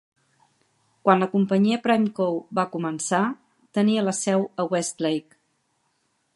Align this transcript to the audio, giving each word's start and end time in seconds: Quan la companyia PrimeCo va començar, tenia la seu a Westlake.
Quan 1.07 1.21
la 1.23 1.27
companyia 1.33 1.77
PrimeCo 1.83 2.27
va 2.61 2.65
començar, 2.77 3.21
tenia 3.79 4.07
la 4.09 4.17
seu 4.23 4.49
a 4.65 4.69
Westlake. 4.73 5.39